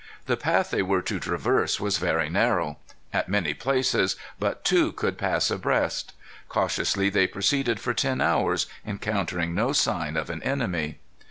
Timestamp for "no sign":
9.53-10.17